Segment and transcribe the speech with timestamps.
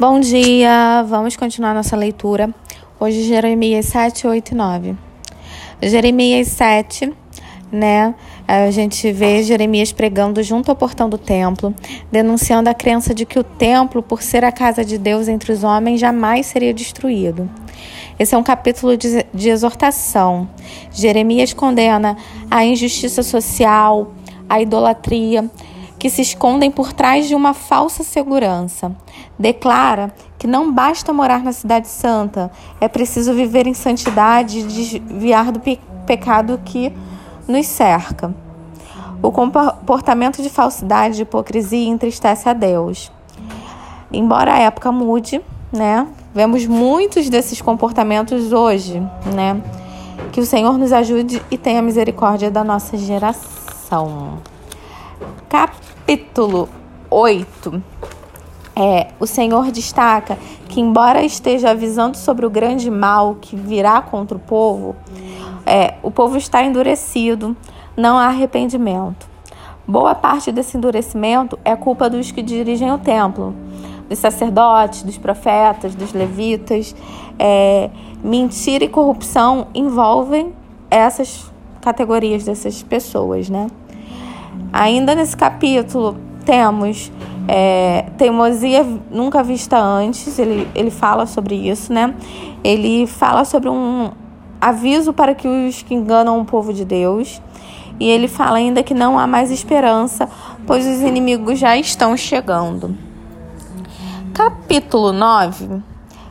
[0.00, 2.54] Bom dia, vamos continuar nossa leitura.
[3.00, 4.96] Hoje, Jeremias 7, 8 e 9.
[5.82, 7.12] Jeremias 7,
[7.72, 8.14] né?
[8.46, 11.74] A gente vê Jeremias pregando junto ao portão do templo,
[12.12, 15.64] denunciando a crença de que o templo, por ser a casa de Deus entre os
[15.64, 17.50] homens, jamais seria destruído.
[18.20, 20.48] Esse é um capítulo de, de exortação.
[20.92, 22.16] Jeremias condena
[22.48, 24.12] a injustiça social,
[24.48, 25.50] a idolatria,
[25.98, 28.94] que se escondem por trás de uma falsa segurança.
[29.38, 35.50] Declara que não basta morar na Cidade Santa, é preciso viver em santidade e desviar
[35.50, 36.90] do pe pecado que
[37.46, 38.34] nos cerca.
[39.22, 43.12] O comportamento de falsidade e hipocrisia entristece a Deus.
[44.10, 46.06] Embora a época mude, né?
[46.34, 49.00] Vemos muitos desses comportamentos hoje,
[49.34, 49.60] né?
[50.32, 54.38] Que o Senhor nos ajude e tenha misericórdia da nossa geração.
[55.48, 56.68] Capítulo
[57.08, 57.82] 8.
[58.76, 60.36] É, o Senhor destaca
[60.68, 64.94] que, embora esteja avisando sobre o grande mal que virá contra o povo,
[65.64, 67.56] é, o povo está endurecido,
[67.96, 69.26] não há arrependimento.
[69.86, 73.54] Boa parte desse endurecimento é culpa dos que dirigem o templo,
[74.06, 76.94] dos sacerdotes, dos profetas, dos levitas.
[77.38, 77.88] É,
[78.22, 80.52] mentira e corrupção envolvem
[80.90, 81.50] essas
[81.80, 83.68] categorias dessas pessoas, né?
[84.72, 87.10] Ainda nesse capítulo temos
[87.48, 92.14] é, teimosia nunca vista antes, ele, ele fala sobre isso, né?
[92.62, 94.10] Ele fala sobre um
[94.60, 97.40] aviso para que os que enganam o povo de Deus.
[97.98, 100.28] E ele fala ainda que não há mais esperança,
[100.66, 102.96] pois os inimigos já estão chegando.
[104.32, 105.82] Capítulo 9.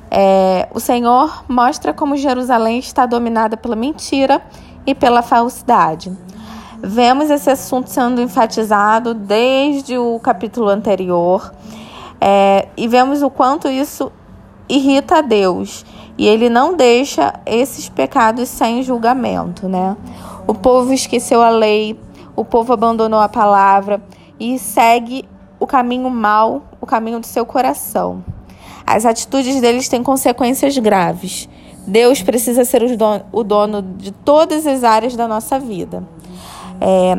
[0.10, 4.42] É, o Senhor mostra como Jerusalém está dominada pela mentira
[4.86, 6.16] e pela falsidade.
[6.82, 11.52] Vemos esse assunto sendo enfatizado desde o capítulo anterior
[12.22, 14.12] é, e vemos o quanto isso
[14.70, 15.86] irrita a Deus
[16.18, 19.96] e ele não deixa esses pecados sem julgamento, né?
[20.48, 22.00] O povo esqueceu a lei,
[22.36, 24.02] o povo abandonou a palavra
[24.40, 25.28] e segue
[25.60, 28.24] o caminho mau, o caminho do seu coração.
[28.86, 31.50] As atitudes deles têm consequências graves.
[31.86, 32.84] Deus precisa ser
[33.32, 36.04] o dono de todas as áreas da nossa vida.
[36.80, 37.18] É,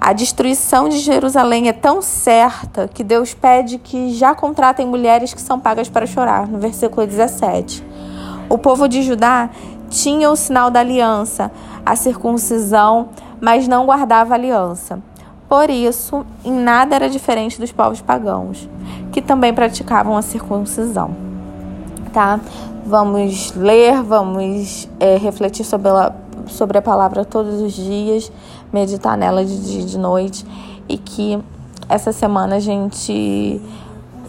[0.00, 5.40] a destruição de Jerusalém é tão certa que Deus pede que já contratem mulheres que
[5.40, 7.84] são pagas para chorar, no versículo 17.
[8.48, 9.50] O povo de Judá
[9.90, 11.50] tinha o sinal da aliança,
[11.84, 13.08] a circuncisão,
[13.40, 15.00] mas não guardava aliança.
[15.48, 18.68] Por isso, em nada era diferente dos povos pagãos,
[19.10, 21.10] que também praticavam a circuncisão.
[22.12, 22.38] Tá?
[22.84, 26.12] Vamos ler, vamos é, refletir sobre a,
[26.48, 28.30] sobre a palavra todos os dias
[28.72, 30.46] meditar nela de dia e de noite
[30.88, 31.38] e que
[31.88, 33.60] essa semana a gente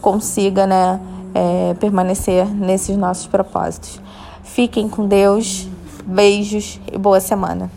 [0.01, 0.99] consiga, né,
[1.33, 3.99] é, permanecer nesses nossos propósitos.
[4.43, 5.67] Fiquem com Deus,
[6.05, 7.69] beijos e boa semana.